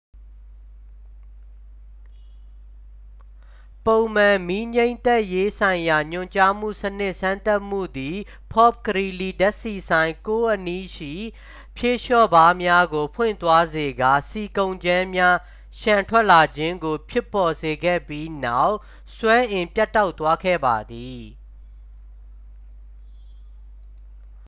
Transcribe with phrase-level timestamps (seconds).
[3.85, 8.17] ပုံမှန် မီးငြှိမ်းသတ်ရေးဆိုင်ရာညွှန်ကြားမှုစနစ်စမ်းသပ်မှုသည်
[8.51, 11.13] ဖော့ဖ်ဂရီးလီး ဓာတ်ဆီဆိုင် 9 အနီးရှိ
[11.75, 15.37] ဖြေလျှော့ဗားများကို ပွင့်သွားစေကာ ဆီကုန်ကြမ်းများ
[15.79, 18.75] လျှံထွက်လာခြင်းကို ဖြစ်ပေါ်စေခဲ့ပြီးနောက်
[19.17, 21.23] စွမ်းအင်ပြတ်တောက်သွားခဲ့ပါသည်